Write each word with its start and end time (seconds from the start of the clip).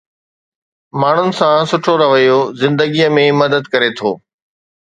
ماڻهن 1.01 1.29
سان 1.39 1.61
سٺو 1.73 1.93
رويو 2.01 2.39
زندگي 2.61 3.05
۾ 3.19 3.27
مدد 3.41 3.63
ڪري 3.73 3.89
ٿو 3.97 4.11